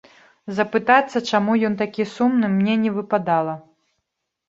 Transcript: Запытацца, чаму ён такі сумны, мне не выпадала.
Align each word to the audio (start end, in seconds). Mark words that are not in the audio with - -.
Запытацца, 0.59 1.21
чаму 1.31 1.59
ён 1.71 1.77
такі 1.83 2.09
сумны, 2.17 2.53
мне 2.57 2.73
не 2.89 2.97
выпадала. 2.99 3.53